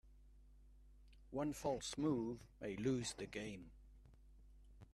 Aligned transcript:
One 1.29 1.53
false 1.53 1.95
move 1.95 2.39
may 2.59 2.75
lose 2.75 3.13
the 3.13 3.27
game. 3.27 3.69